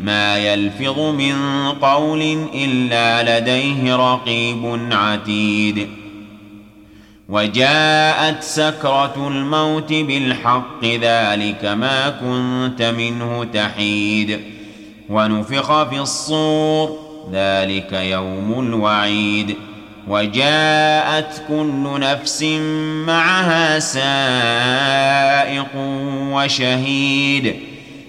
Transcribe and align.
ما 0.00 0.38
يلفظ 0.38 0.98
من 0.98 1.34
قول 1.82 2.48
إلا 2.54 3.38
لديه 3.38 3.96
رقيب 3.96 4.88
عتيد. 4.92 5.88
وجاءت 7.28 8.42
سكرة 8.42 9.28
الموت 9.28 9.92
بالحق 9.92 10.84
ذلك 10.84 11.64
ما 11.64 12.10
كنت 12.10 12.82
منه 12.82 13.44
تحيد. 13.44 14.40
ونفخ 15.08 15.82
في 15.82 16.00
الصور 16.00 16.98
ذلك 17.32 17.92
يوم 17.92 18.60
الوعيد. 18.60 19.56
وجاءت 20.08 21.42
كل 21.48 22.00
نفس 22.00 22.42
معها 23.06 23.78
سائق 23.78 25.76
وشهيد. 26.32 27.56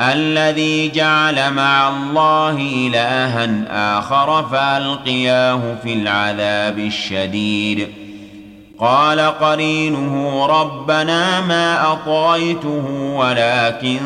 الذي 0.00 0.88
جعل 0.88 1.52
مع 1.52 1.88
الله 1.88 2.50
إلها 2.50 3.98
آخر 3.98 4.42
فألقياه 4.42 5.60
في 5.82 5.92
العذاب 5.92 6.78
الشديد. 6.78 7.88
قال 8.78 9.20
قرينه 9.20 10.46
ربنا 10.46 11.40
ما 11.40 11.92
أطغيته 11.92 12.86
ولكن 13.16 14.00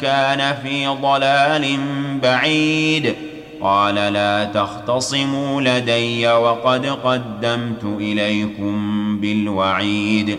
كان 0.00 0.56
في 0.62 0.86
ضلال 0.86 1.78
بعيد. 2.22 3.14
قال 3.60 3.94
لا 3.94 4.44
تختصموا 4.44 5.60
لدي 5.60 6.28
وقد 6.28 6.86
قدمت 6.86 7.84
إليكم 7.84 8.76
بالوعيد. 9.20 10.38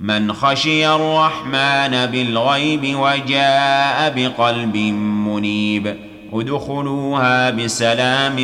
من 0.00 0.32
خشي 0.32 0.88
الرحمن 0.88 2.06
بالغيب 2.06 2.96
وجاء 2.98 4.12
بقلب 4.16 4.76
منيب. 5.26 5.96
ادخلوها 6.32 7.50
بسلام 7.50 8.36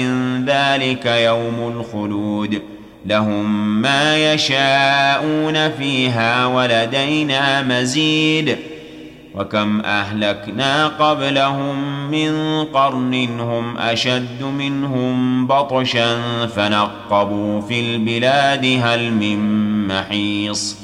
ذلك 0.47 1.07
يوم 1.07 1.73
الخلود. 1.77 2.63
لهم 3.07 3.83
ما 3.83 4.33
يشاءون 4.33 5.71
فيها 5.71 6.47
ولدينا 6.47 7.63
مزيد. 7.63 8.57
وكم 9.35 9.81
أهلكنا 9.81 10.87
قبلهم 10.87 12.11
من 12.11 12.65
قرن 12.65 13.41
هم 13.41 13.79
أشد 13.79 14.43
منهم 14.43 15.47
بطشا 15.47 16.17
فنقبوا 16.47 17.61
في 17.61 17.81
البلاد 17.81 18.81
هل 18.83 19.13
من 19.13 19.39
محيص. 19.89 20.84